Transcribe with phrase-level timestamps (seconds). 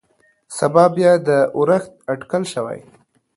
[0.57, 2.79] سبا بيا د اورښت اټکل شوى.